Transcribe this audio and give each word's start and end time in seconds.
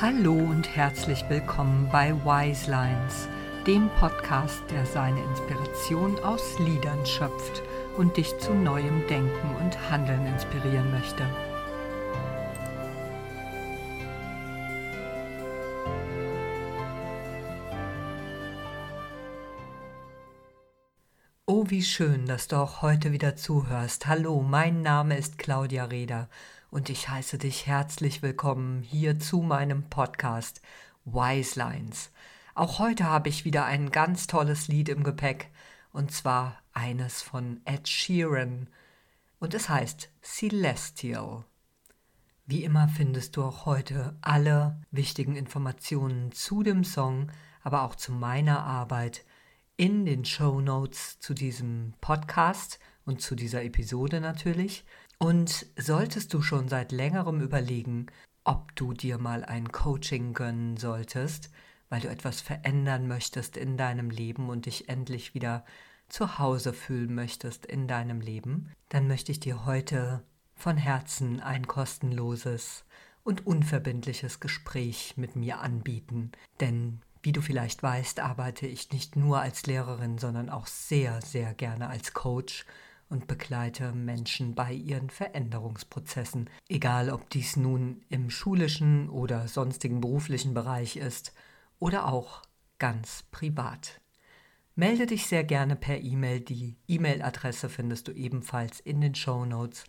Hallo 0.00 0.32
und 0.32 0.74
herzlich 0.74 1.22
willkommen 1.28 1.86
bei 1.92 2.14
Wise 2.24 2.70
Lines, 2.70 3.28
dem 3.66 3.90
Podcast, 3.98 4.62
der 4.70 4.86
seine 4.86 5.22
Inspiration 5.24 6.18
aus 6.20 6.58
Liedern 6.58 7.04
schöpft 7.04 7.62
und 7.98 8.16
dich 8.16 8.34
zu 8.38 8.54
neuem 8.54 9.06
Denken 9.08 9.54
und 9.60 9.90
Handeln 9.90 10.24
inspirieren 10.24 10.90
möchte. 10.90 11.26
Oh, 21.44 21.66
wie 21.68 21.82
schön, 21.82 22.24
dass 22.24 22.48
du 22.48 22.56
auch 22.56 22.80
heute 22.80 23.12
wieder 23.12 23.36
zuhörst. 23.36 24.06
Hallo, 24.06 24.40
mein 24.40 24.80
Name 24.80 25.18
ist 25.18 25.36
Claudia 25.36 25.84
Reder 25.84 26.30
und 26.70 26.88
ich 26.88 27.08
heiße 27.08 27.36
dich 27.36 27.66
herzlich 27.66 28.22
willkommen 28.22 28.82
hier 28.82 29.18
zu 29.18 29.40
meinem 29.40 29.82
Podcast 29.90 30.62
Wise 31.04 31.58
Lines. 31.58 32.12
Auch 32.54 32.78
heute 32.78 33.04
habe 33.04 33.28
ich 33.28 33.44
wieder 33.44 33.64
ein 33.64 33.90
ganz 33.90 34.28
tolles 34.28 34.68
Lied 34.68 34.88
im 34.88 35.02
Gepäck 35.02 35.50
und 35.92 36.12
zwar 36.12 36.62
eines 36.72 37.22
von 37.22 37.60
Ed 37.64 37.88
Sheeran 37.88 38.68
und 39.40 39.54
es 39.54 39.68
heißt 39.68 40.10
Celestial. 40.22 41.44
Wie 42.46 42.62
immer 42.62 42.88
findest 42.88 43.36
du 43.36 43.42
auch 43.42 43.66
heute 43.66 44.16
alle 44.20 44.80
wichtigen 44.92 45.34
Informationen 45.34 46.30
zu 46.30 46.62
dem 46.62 46.84
Song, 46.84 47.32
aber 47.62 47.82
auch 47.82 47.96
zu 47.96 48.12
meiner 48.12 48.62
Arbeit 48.62 49.24
in 49.76 50.04
den 50.04 50.24
Show 50.24 50.60
Notes 50.60 51.18
zu 51.18 51.34
diesem 51.34 51.94
Podcast 52.00 52.78
und 53.04 53.20
zu 53.20 53.34
dieser 53.34 53.64
Episode 53.64 54.20
natürlich. 54.20 54.84
Und 55.22 55.66
solltest 55.76 56.32
du 56.32 56.40
schon 56.40 56.68
seit 56.68 56.92
längerem 56.92 57.42
überlegen, 57.42 58.06
ob 58.42 58.74
du 58.74 58.94
dir 58.94 59.18
mal 59.18 59.44
ein 59.44 59.70
Coaching 59.70 60.32
gönnen 60.32 60.78
solltest, 60.78 61.50
weil 61.90 62.00
du 62.00 62.08
etwas 62.08 62.40
verändern 62.40 63.06
möchtest 63.06 63.58
in 63.58 63.76
deinem 63.76 64.08
Leben 64.08 64.48
und 64.48 64.64
dich 64.64 64.88
endlich 64.88 65.34
wieder 65.34 65.64
zu 66.08 66.38
Hause 66.38 66.72
fühlen 66.72 67.14
möchtest 67.14 67.66
in 67.66 67.86
deinem 67.86 68.22
Leben, 68.22 68.72
dann 68.88 69.08
möchte 69.08 69.30
ich 69.30 69.40
dir 69.40 69.66
heute 69.66 70.24
von 70.54 70.78
Herzen 70.78 71.40
ein 71.40 71.66
kostenloses 71.66 72.84
und 73.22 73.46
unverbindliches 73.46 74.40
Gespräch 74.40 75.14
mit 75.18 75.36
mir 75.36 75.60
anbieten. 75.60 76.32
Denn 76.60 77.02
wie 77.22 77.32
du 77.32 77.42
vielleicht 77.42 77.82
weißt, 77.82 78.20
arbeite 78.20 78.66
ich 78.66 78.90
nicht 78.90 79.16
nur 79.16 79.40
als 79.40 79.66
Lehrerin, 79.66 80.16
sondern 80.16 80.48
auch 80.48 80.66
sehr, 80.66 81.20
sehr 81.20 81.52
gerne 81.52 81.88
als 81.88 82.14
Coach 82.14 82.64
und 83.10 83.26
begleite 83.26 83.92
Menschen 83.92 84.54
bei 84.54 84.72
ihren 84.72 85.10
Veränderungsprozessen, 85.10 86.48
egal 86.68 87.10
ob 87.10 87.28
dies 87.28 87.56
nun 87.56 88.02
im 88.08 88.30
schulischen 88.30 89.10
oder 89.10 89.48
sonstigen 89.48 90.00
beruflichen 90.00 90.54
Bereich 90.54 90.96
ist 90.96 91.34
oder 91.78 92.06
auch 92.06 92.42
ganz 92.78 93.24
privat. 93.32 94.00
Melde 94.76 95.06
dich 95.06 95.26
sehr 95.26 95.44
gerne 95.44 95.76
per 95.76 96.00
E-Mail. 96.00 96.40
Die 96.40 96.76
E-Mail-Adresse 96.88 97.68
findest 97.68 98.08
du 98.08 98.12
ebenfalls 98.12 98.80
in 98.80 99.00
den 99.00 99.14
Show 99.14 99.44
Notes 99.44 99.84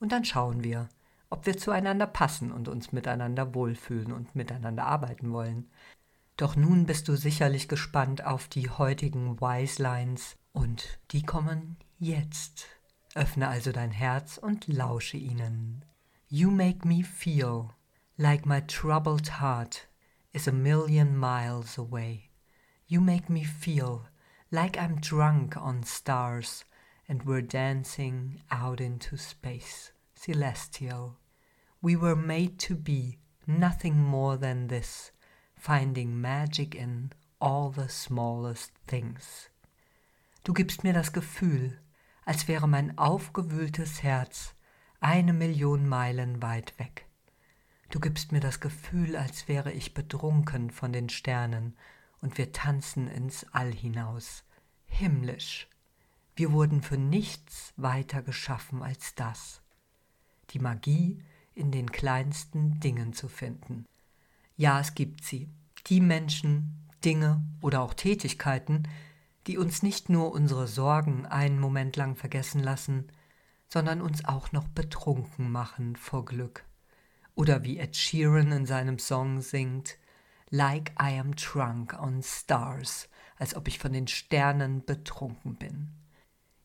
und 0.00 0.10
dann 0.10 0.24
schauen 0.24 0.64
wir, 0.64 0.88
ob 1.30 1.46
wir 1.46 1.56
zueinander 1.56 2.06
passen 2.06 2.50
und 2.50 2.68
uns 2.68 2.90
miteinander 2.90 3.54
wohlfühlen 3.54 4.12
und 4.12 4.34
miteinander 4.34 4.84
arbeiten 4.84 5.32
wollen. 5.32 5.70
Doch 6.36 6.56
nun 6.56 6.86
bist 6.86 7.08
du 7.08 7.16
sicherlich 7.16 7.68
gespannt 7.68 8.24
auf 8.24 8.48
die 8.48 8.68
heutigen 8.68 9.40
Wise 9.40 9.82
Lines 9.82 10.36
und 10.52 10.98
die 11.10 11.22
kommen 11.22 11.76
jetzt. 12.02 12.66
Öffne 13.14 13.48
also 13.48 13.70
dein 13.72 13.92
Herz 13.92 14.36
und 14.36 14.66
lausche 14.66 15.16
ihnen. 15.16 15.84
You 16.28 16.50
make 16.50 16.86
me 16.86 17.02
feel 17.02 17.70
like 18.16 18.44
my 18.44 18.60
troubled 18.60 19.40
heart 19.40 19.86
is 20.32 20.48
a 20.48 20.52
million 20.52 21.16
miles 21.16 21.78
away. 21.78 22.30
You 22.86 23.00
make 23.00 23.30
me 23.30 23.44
feel 23.44 24.06
like 24.50 24.76
I'm 24.76 25.00
drunk 25.00 25.56
on 25.56 25.84
stars 25.84 26.64
and 27.08 27.24
we're 27.24 27.42
dancing 27.42 28.40
out 28.50 28.80
into 28.80 29.16
space. 29.16 29.92
Celestial. 30.14 31.18
We 31.80 31.96
were 31.96 32.16
made 32.16 32.58
to 32.60 32.74
be 32.74 33.18
nothing 33.46 33.96
more 33.96 34.36
than 34.36 34.68
this, 34.68 35.12
finding 35.56 36.20
magic 36.20 36.74
in 36.74 37.12
all 37.40 37.70
the 37.70 37.88
smallest 37.88 38.72
things. 38.86 39.50
Du 40.44 40.52
gibst 40.52 40.82
mir 40.82 40.92
das 40.92 41.12
Gefühl, 41.12 41.78
als 42.24 42.48
wäre 42.48 42.68
mein 42.68 42.98
aufgewühltes 42.98 44.02
Herz 44.02 44.54
eine 45.00 45.32
Million 45.32 45.88
Meilen 45.88 46.42
weit 46.42 46.78
weg. 46.78 47.06
Du 47.90 48.00
gibst 48.00 48.32
mir 48.32 48.40
das 48.40 48.60
Gefühl, 48.60 49.16
als 49.16 49.48
wäre 49.48 49.72
ich 49.72 49.94
betrunken 49.94 50.70
von 50.70 50.92
den 50.92 51.08
Sternen 51.08 51.76
und 52.20 52.38
wir 52.38 52.52
tanzen 52.52 53.08
ins 53.08 53.44
All 53.52 53.72
hinaus, 53.72 54.44
himmlisch. 54.86 55.68
Wir 56.34 56.52
wurden 56.52 56.82
für 56.82 56.96
nichts 56.96 57.74
weiter 57.76 58.22
geschaffen 58.22 58.82
als 58.82 59.14
das, 59.14 59.60
die 60.50 60.58
Magie 60.58 61.22
in 61.54 61.70
den 61.70 61.90
kleinsten 61.92 62.80
Dingen 62.80 63.12
zu 63.12 63.28
finden. 63.28 63.84
Ja, 64.56 64.80
es 64.80 64.94
gibt 64.94 65.24
sie, 65.24 65.50
die 65.88 66.00
Menschen, 66.00 66.88
Dinge 67.04 67.44
oder 67.60 67.82
auch 67.82 67.94
Tätigkeiten, 67.94 68.88
die 69.46 69.58
uns 69.58 69.82
nicht 69.82 70.08
nur 70.08 70.32
unsere 70.32 70.66
Sorgen 70.68 71.26
einen 71.26 71.58
Moment 71.58 71.96
lang 71.96 72.14
vergessen 72.14 72.60
lassen, 72.62 73.10
sondern 73.68 74.00
uns 74.00 74.24
auch 74.24 74.52
noch 74.52 74.68
betrunken 74.68 75.50
machen 75.50 75.96
vor 75.96 76.24
Glück. 76.24 76.64
Oder 77.34 77.64
wie 77.64 77.78
Ed 77.78 77.96
Sheeran 77.96 78.52
in 78.52 78.66
seinem 78.66 78.98
Song 78.98 79.40
singt, 79.40 79.98
Like 80.50 80.92
I 81.00 81.18
am 81.18 81.34
drunk 81.34 81.98
on 81.98 82.22
stars, 82.22 83.08
als 83.38 83.56
ob 83.56 83.68
ich 83.68 83.78
von 83.78 83.92
den 83.94 84.06
Sternen 84.06 84.84
betrunken 84.84 85.56
bin. 85.56 85.90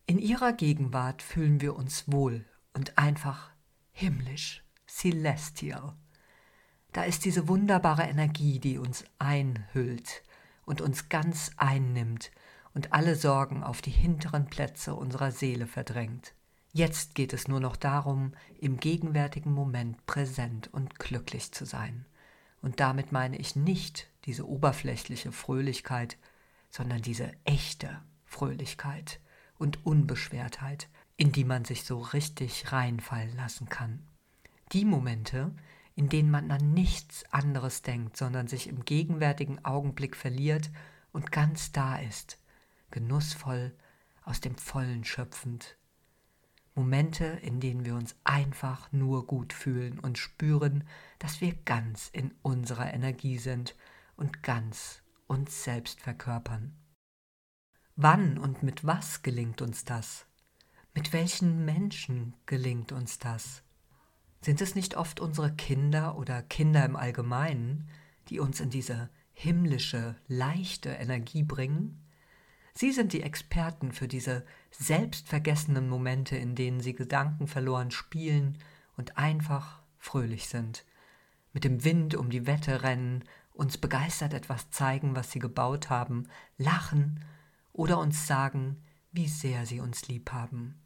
In 0.05 0.19
ihrer 0.19 0.51
Gegenwart 0.51 1.21
fühlen 1.21 1.61
wir 1.61 1.75
uns 1.75 2.11
wohl 2.11 2.45
und 2.73 2.97
einfach 2.97 3.51
himmlisch, 3.91 4.63
celestial. 4.85 5.95
Da 6.91 7.03
ist 7.03 7.23
diese 7.23 7.47
wunderbare 7.47 8.03
Energie, 8.03 8.59
die 8.59 8.77
uns 8.77 9.05
einhüllt 9.19 10.23
und 10.65 10.81
uns 10.81 11.07
ganz 11.07 11.51
einnimmt 11.55 12.31
und 12.77 12.93
alle 12.93 13.15
Sorgen 13.15 13.63
auf 13.63 13.81
die 13.81 13.89
hinteren 13.89 14.45
Plätze 14.45 14.93
unserer 14.93 15.31
Seele 15.31 15.65
verdrängt. 15.65 16.35
Jetzt 16.73 17.15
geht 17.15 17.33
es 17.33 17.47
nur 17.47 17.59
noch 17.59 17.75
darum, 17.75 18.33
im 18.59 18.77
gegenwärtigen 18.79 19.51
Moment 19.51 20.05
präsent 20.05 20.71
und 20.71 20.99
glücklich 20.99 21.51
zu 21.51 21.65
sein. 21.65 22.05
Und 22.61 22.79
damit 22.79 23.11
meine 23.11 23.37
ich 23.37 23.55
nicht 23.55 24.11
diese 24.25 24.47
oberflächliche 24.47 25.31
Fröhlichkeit, 25.31 26.19
sondern 26.69 27.01
diese 27.01 27.31
echte 27.45 27.99
Fröhlichkeit 28.25 29.21
und 29.57 29.83
Unbeschwertheit, 29.83 30.87
in 31.15 31.31
die 31.31 31.45
man 31.45 31.65
sich 31.65 31.83
so 31.83 31.97
richtig 31.97 32.71
reinfallen 32.71 33.35
lassen 33.35 33.69
kann. 33.69 34.05
Die 34.71 34.85
Momente, 34.85 35.51
in 35.95 36.09
denen 36.09 36.29
man 36.29 36.51
an 36.51 36.75
nichts 36.75 37.25
anderes 37.31 37.81
denkt, 37.81 38.17
sondern 38.17 38.47
sich 38.47 38.67
im 38.67 38.85
gegenwärtigen 38.85 39.65
Augenblick 39.65 40.15
verliert 40.15 40.69
und 41.11 41.31
ganz 41.31 41.71
da 41.71 41.97
ist, 41.97 42.37
genussvoll 42.91 43.73
aus 44.23 44.41
dem 44.41 44.55
Vollen 44.55 45.03
schöpfend. 45.03 45.77
Momente, 46.75 47.25
in 47.25 47.59
denen 47.59 47.85
wir 47.85 47.95
uns 47.95 48.15
einfach 48.23 48.91
nur 48.91 49.25
gut 49.25 49.51
fühlen 49.51 49.99
und 49.99 50.19
spüren, 50.19 50.83
dass 51.17 51.41
wir 51.41 51.55
ganz 51.65 52.09
in 52.13 52.35
unserer 52.43 52.93
Energie 52.93 53.39
sind 53.39 53.75
und 54.15 54.43
ganz 54.43 55.01
uns 55.25 55.63
selbst 55.63 56.01
verkörpern. 56.01 56.75
Wann 57.95 58.37
und 58.37 58.61
mit 58.61 58.85
was 58.85 59.23
gelingt 59.23 59.61
uns 59.63 59.85
das? 59.85 60.27
Mit 60.93 61.13
welchen 61.13 61.65
Menschen 61.65 62.35
gelingt 62.45 62.91
uns 62.91 63.17
das? 63.17 63.63
Sind 64.41 64.61
es 64.61 64.75
nicht 64.75 64.95
oft 64.95 65.19
unsere 65.19 65.53
Kinder 65.53 66.17
oder 66.17 66.43
Kinder 66.43 66.85
im 66.85 66.95
Allgemeinen, 66.95 67.89
die 68.29 68.39
uns 68.39 68.59
in 68.59 68.69
diese 68.69 69.09
himmlische, 69.33 70.15
leichte 70.27 70.89
Energie 70.89 71.43
bringen? 71.43 72.06
Sie 72.77 72.91
sind 72.91 73.11
die 73.11 73.23
Experten 73.23 73.91
für 73.91 74.07
diese 74.07 74.45
selbstvergessenen 74.69 75.89
Momente, 75.89 76.37
in 76.37 76.53
denen 76.53 76.79
sie 76.79 76.93
gedankenverloren 76.93 77.89
spielen 77.89 78.59
und 78.95 79.17
einfach 79.17 79.81
fröhlich 79.97 80.47
sind, 80.47 80.85
mit 81.53 81.63
dem 81.63 81.83
Wind 81.83 82.13
um 82.13 82.29
die 82.29 82.45
Wette 82.45 82.83
rennen, 82.83 83.23
uns 83.51 83.79
begeistert 83.79 84.35
etwas 84.35 84.69
zeigen, 84.69 85.15
was 85.15 85.31
sie 85.31 85.39
gebaut 85.39 85.89
haben, 85.89 86.27
lachen 86.59 87.25
oder 87.73 87.97
uns 87.97 88.27
sagen, 88.27 88.83
wie 89.11 89.27
sehr 89.27 89.65
sie 89.65 89.79
uns 89.79 90.07
lieb 90.07 90.31
haben. 90.31 90.79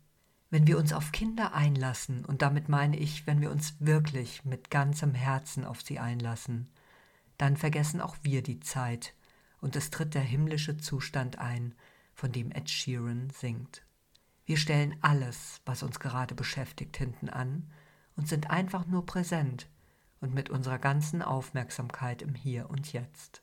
Wenn 0.49 0.67
wir 0.67 0.77
uns 0.77 0.93
auf 0.93 1.11
Kinder 1.11 1.53
einlassen, 1.53 2.23
und 2.23 2.41
damit 2.41 2.69
meine 2.69 2.95
ich, 2.95 3.27
wenn 3.27 3.41
wir 3.41 3.51
uns 3.51 3.75
wirklich 3.81 4.45
mit 4.45 4.71
ganzem 4.71 5.13
Herzen 5.13 5.65
auf 5.65 5.81
sie 5.81 5.99
einlassen, 5.99 6.69
dann 7.37 7.57
vergessen 7.57 7.99
auch 7.99 8.15
wir 8.21 8.41
die 8.43 8.61
Zeit 8.61 9.13
und 9.61 9.75
es 9.75 9.89
tritt 9.89 10.15
der 10.15 10.21
himmlische 10.21 10.77
Zustand 10.77 11.37
ein, 11.37 11.75
von 12.13 12.31
dem 12.31 12.51
Ed 12.51 12.69
Sheeran 12.69 13.29
singt. 13.29 13.83
Wir 14.45 14.57
stellen 14.57 14.95
alles, 15.01 15.61
was 15.65 15.83
uns 15.83 15.99
gerade 15.99 16.35
beschäftigt, 16.35 16.97
hinten 16.97 17.29
an 17.29 17.71
und 18.15 18.27
sind 18.27 18.49
einfach 18.49 18.85
nur 18.85 19.05
präsent 19.05 19.69
und 20.19 20.33
mit 20.33 20.49
unserer 20.49 20.79
ganzen 20.79 21.21
Aufmerksamkeit 21.21 22.21
im 22.21 22.35
Hier 22.35 22.69
und 22.69 22.91
Jetzt. 22.91 23.41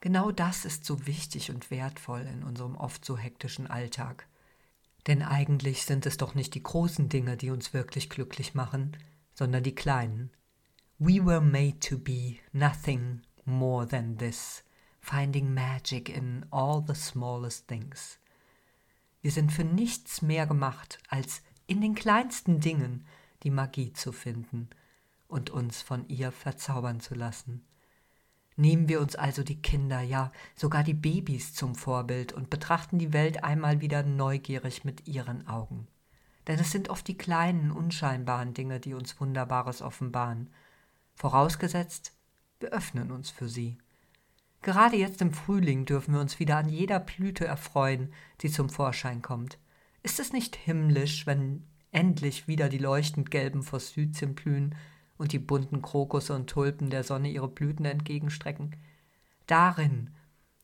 Genau 0.00 0.30
das 0.30 0.64
ist 0.64 0.84
so 0.84 1.06
wichtig 1.06 1.50
und 1.50 1.70
wertvoll 1.70 2.22
in 2.22 2.42
unserem 2.42 2.76
oft 2.76 3.04
so 3.04 3.16
hektischen 3.16 3.66
Alltag. 3.66 4.26
Denn 5.06 5.22
eigentlich 5.22 5.84
sind 5.84 6.06
es 6.06 6.16
doch 6.16 6.34
nicht 6.34 6.54
die 6.54 6.62
großen 6.62 7.08
Dinge, 7.08 7.36
die 7.36 7.50
uns 7.50 7.74
wirklich 7.74 8.08
glücklich 8.10 8.54
machen, 8.54 8.96
sondern 9.34 9.62
die 9.62 9.74
kleinen. 9.74 10.30
We 10.98 11.24
were 11.24 11.40
made 11.40 11.78
to 11.80 11.98
be 11.98 12.36
nothing 12.52 13.22
more 13.44 13.86
than 13.86 14.16
this, 14.16 14.63
finding 15.04 15.52
magic 15.52 16.08
in 16.08 16.46
all 16.50 16.82
the 16.86 16.94
smallest 16.94 17.68
things. 17.68 18.18
Wir 19.20 19.30
sind 19.30 19.52
für 19.52 19.64
nichts 19.64 20.22
mehr 20.22 20.46
gemacht, 20.46 20.98
als 21.08 21.42
in 21.66 21.80
den 21.80 21.94
kleinsten 21.94 22.60
Dingen 22.60 23.06
die 23.42 23.50
Magie 23.50 23.92
zu 23.92 24.12
finden 24.12 24.70
und 25.28 25.50
uns 25.50 25.82
von 25.82 26.08
ihr 26.08 26.32
verzaubern 26.32 27.00
zu 27.00 27.14
lassen. 27.14 27.64
Nehmen 28.56 28.88
wir 28.88 29.00
uns 29.00 29.14
also 29.14 29.42
die 29.42 29.60
Kinder, 29.60 30.00
ja 30.00 30.32
sogar 30.56 30.82
die 30.82 30.94
Babys 30.94 31.54
zum 31.54 31.74
Vorbild 31.74 32.32
und 32.32 32.50
betrachten 32.50 32.98
die 32.98 33.12
Welt 33.12 33.44
einmal 33.44 33.80
wieder 33.80 34.02
neugierig 34.04 34.84
mit 34.84 35.06
ihren 35.06 35.46
Augen. 35.48 35.86
Denn 36.46 36.58
es 36.58 36.70
sind 36.70 36.88
oft 36.88 37.06
die 37.08 37.18
kleinen, 37.18 37.70
unscheinbaren 37.72 38.54
Dinge, 38.54 38.80
die 38.80 38.94
uns 38.94 39.20
Wunderbares 39.20 39.82
offenbaren, 39.82 40.50
vorausgesetzt, 41.14 42.12
wir 42.60 42.70
öffnen 42.70 43.10
uns 43.10 43.30
für 43.30 43.48
sie. 43.48 43.78
Gerade 44.64 44.96
jetzt 44.96 45.20
im 45.20 45.34
Frühling 45.34 45.84
dürfen 45.84 46.14
wir 46.14 46.22
uns 46.22 46.40
wieder 46.40 46.56
an 46.56 46.70
jeder 46.70 46.98
Blüte 46.98 47.44
erfreuen, 47.46 48.14
die 48.40 48.50
zum 48.50 48.70
Vorschein 48.70 49.20
kommt. 49.20 49.58
Ist 50.02 50.18
es 50.18 50.32
nicht 50.32 50.56
himmlisch, 50.56 51.26
wenn 51.26 51.64
endlich 51.92 52.48
wieder 52.48 52.70
die 52.70 52.78
leuchtend 52.78 53.30
gelben 53.30 53.62
Forsythien 53.62 54.34
blühen 54.34 54.74
und 55.18 55.32
die 55.32 55.38
bunten 55.38 55.82
Krokusse 55.82 56.34
und 56.34 56.48
Tulpen 56.48 56.88
der 56.88 57.04
Sonne 57.04 57.28
ihre 57.28 57.48
Blüten 57.48 57.84
entgegenstrecken. 57.84 58.74
Darin, 59.46 60.14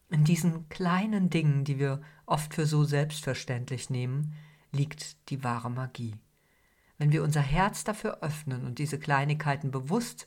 in 0.09 0.25
diesen 0.25 0.71
kleinen 0.71 1.29
Dingen, 1.29 1.65
die 1.65 1.79
wir 1.79 2.01
oft 2.25 2.55
für 2.55 2.65
so 2.65 2.85
selbstverständlich 2.85 3.91
nehmen, 3.91 4.35
liegt 4.73 5.29
die 5.29 5.45
wahre 5.45 5.71
Magie. 5.71 6.17
Wenn 6.97 7.13
wir 7.13 7.23
unser 7.23 7.43
Herz 7.43 7.85
dafür 7.85 8.23
öffnen 8.23 8.65
und 8.65 8.79
diese 8.79 8.99
Kleinigkeiten 8.99 9.71
bewusst 9.71 10.27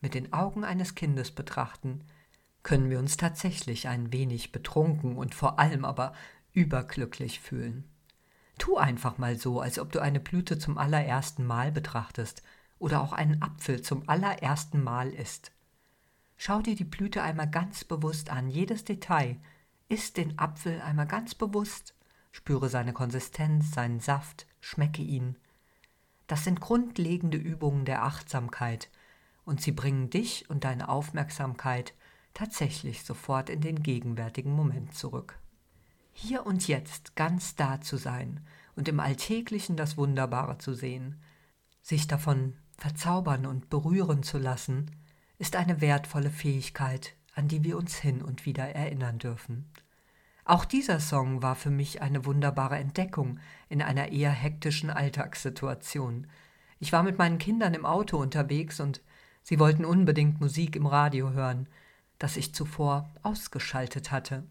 mit 0.00 0.14
den 0.14 0.32
Augen 0.32 0.64
eines 0.64 0.96
Kindes 0.96 1.30
betrachten, 1.30 2.02
können 2.66 2.90
wir 2.90 2.98
uns 2.98 3.16
tatsächlich 3.16 3.86
ein 3.86 4.12
wenig 4.12 4.50
betrunken 4.50 5.16
und 5.16 5.36
vor 5.36 5.60
allem 5.60 5.84
aber 5.84 6.12
überglücklich 6.52 7.38
fühlen. 7.38 7.84
Tu 8.58 8.76
einfach 8.76 9.18
mal 9.18 9.38
so, 9.38 9.60
als 9.60 9.78
ob 9.78 9.92
du 9.92 10.00
eine 10.00 10.18
Blüte 10.18 10.58
zum 10.58 10.76
allerersten 10.76 11.46
Mal 11.46 11.70
betrachtest 11.70 12.42
oder 12.80 13.02
auch 13.02 13.12
einen 13.12 13.40
Apfel 13.40 13.82
zum 13.82 14.08
allerersten 14.08 14.82
Mal 14.82 15.10
isst. 15.10 15.52
Schau 16.36 16.60
dir 16.60 16.74
die 16.74 16.82
Blüte 16.82 17.22
einmal 17.22 17.48
ganz 17.48 17.84
bewusst 17.84 18.30
an, 18.30 18.50
jedes 18.50 18.84
Detail. 18.84 19.36
Iss 19.88 20.12
den 20.12 20.36
Apfel 20.36 20.80
einmal 20.80 21.06
ganz 21.06 21.36
bewusst, 21.36 21.94
spüre 22.32 22.68
seine 22.68 22.92
Konsistenz, 22.92 23.70
seinen 23.70 24.00
Saft, 24.00 24.48
schmecke 24.58 25.02
ihn. 25.02 25.36
Das 26.26 26.42
sind 26.42 26.60
grundlegende 26.60 27.38
Übungen 27.38 27.84
der 27.84 28.02
Achtsamkeit, 28.02 28.90
und 29.44 29.60
sie 29.60 29.70
bringen 29.70 30.10
dich 30.10 30.50
und 30.50 30.64
deine 30.64 30.88
Aufmerksamkeit 30.88 31.94
tatsächlich 32.36 33.02
sofort 33.02 33.48
in 33.48 33.62
den 33.62 33.82
gegenwärtigen 33.82 34.52
Moment 34.52 34.94
zurück. 34.94 35.38
Hier 36.12 36.44
und 36.44 36.68
jetzt 36.68 37.16
ganz 37.16 37.56
da 37.56 37.80
zu 37.80 37.96
sein 37.96 38.40
und 38.74 38.88
im 38.88 39.00
Alltäglichen 39.00 39.76
das 39.76 39.96
Wunderbare 39.96 40.58
zu 40.58 40.74
sehen, 40.74 41.16
sich 41.80 42.06
davon 42.06 42.52
verzaubern 42.76 43.46
und 43.46 43.70
berühren 43.70 44.22
zu 44.22 44.36
lassen, 44.36 44.90
ist 45.38 45.56
eine 45.56 45.80
wertvolle 45.80 46.28
Fähigkeit, 46.28 47.14
an 47.34 47.48
die 47.48 47.64
wir 47.64 47.78
uns 47.78 47.96
hin 47.96 48.20
und 48.20 48.44
wieder 48.44 48.64
erinnern 48.64 49.18
dürfen. 49.18 49.70
Auch 50.44 50.66
dieser 50.66 51.00
Song 51.00 51.42
war 51.42 51.54
für 51.54 51.70
mich 51.70 52.02
eine 52.02 52.26
wunderbare 52.26 52.76
Entdeckung 52.76 53.40
in 53.70 53.80
einer 53.80 54.12
eher 54.12 54.30
hektischen 54.30 54.90
Alltagssituation. 54.90 56.26
Ich 56.80 56.92
war 56.92 57.02
mit 57.02 57.16
meinen 57.16 57.38
Kindern 57.38 57.72
im 57.72 57.86
Auto 57.86 58.18
unterwegs 58.18 58.78
und 58.78 59.00
sie 59.42 59.58
wollten 59.58 59.86
unbedingt 59.86 60.38
Musik 60.38 60.76
im 60.76 60.86
Radio 60.86 61.30
hören, 61.30 61.66
das 62.18 62.36
ich 62.36 62.54
zuvor 62.54 63.10
ausgeschaltet 63.22 64.10
hatte. 64.10 64.44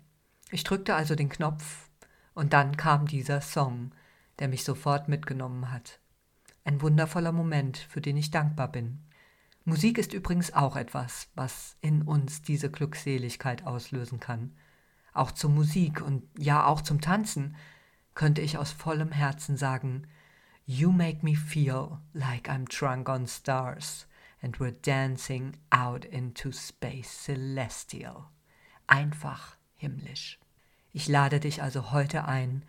Ich 0.52 0.64
drückte 0.64 0.96
also 0.96 1.16
den 1.16 1.30
Knopf 1.30 1.90
und 2.34 2.54
dann 2.54 2.78
kam 2.78 3.08
dieser 3.08 3.42
Song, 3.42 3.92
der 4.40 4.48
mich 4.48 4.64
sofort 4.64 5.08
mitgenommen 5.08 5.72
hat. 5.72 6.00
Ein 6.64 6.82
wundervoller 6.82 7.32
Moment, 7.32 7.78
für 7.78 8.02
den 8.02 8.18
ich 8.18 8.32
dankbar 8.32 8.72
bin. 8.72 9.00
Musik 9.64 9.98
ist 9.98 10.14
übrigens 10.14 10.54
auch 10.54 10.76
etwas, 10.76 11.30
was 11.36 11.78
in 11.82 12.04
uns 12.04 12.42
diese 12.42 12.70
Glückseligkeit 12.70 13.66
auslösen 13.66 14.20
kann. 14.20 14.56
Auch 15.14 15.32
zur 15.32 15.50
Musik 15.50 16.02
und 16.02 16.24
ja 16.38 16.66
auch 16.66 16.82
zum 16.82 17.02
Tanzen 17.02 17.56
könnte 18.14 18.42
ich 18.42 18.58
aus 18.58 18.72
vollem 18.72 19.12
Herzen 19.12 19.58
sagen, 19.58 20.08
You 20.66 20.92
make 20.92 21.20
me 21.24 21.36
feel 21.36 22.00
like 22.14 22.50
I'm 22.50 22.68
drunk 22.68 23.10
on 23.10 23.28
stars 23.28 24.08
and 24.42 24.60
we're 24.60 24.76
dancing 24.82 25.56
out 25.72 26.06
into 26.06 26.52
space 26.52 27.10
celestial. 27.10 28.30
Einfach 28.88 29.58
himmlisch. 29.76 30.40
Ich 30.94 31.08
lade 31.08 31.40
dich 31.40 31.62
also 31.62 31.92
heute 31.92 32.26
ein, 32.26 32.64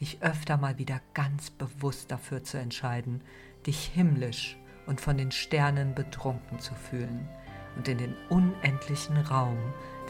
dich 0.00 0.22
öfter 0.22 0.56
mal 0.56 0.78
wieder 0.78 1.00
ganz 1.14 1.50
bewusst 1.50 2.10
dafür 2.10 2.44
zu 2.44 2.58
entscheiden, 2.58 3.22
dich 3.66 3.86
himmlisch 3.86 4.56
und 4.86 5.00
von 5.00 5.16
den 5.16 5.32
Sternen 5.32 5.94
betrunken 5.94 6.58
zu 6.58 6.74
fühlen 6.74 7.28
und 7.76 7.88
in 7.88 7.98
den 7.98 8.14
unendlichen 8.28 9.16
Raum 9.16 9.58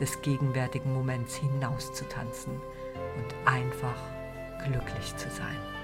des 0.01 0.21
gegenwärtigen 0.23 0.93
Moments 0.93 1.37
hinauszutanzen 1.37 2.55
und 2.55 3.49
einfach 3.49 4.01
glücklich 4.65 5.17
zu 5.17 5.31
sein. 5.31 5.82